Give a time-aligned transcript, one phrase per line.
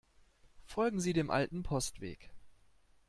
[0.65, 2.31] Folgen Sie dem alten Postweg.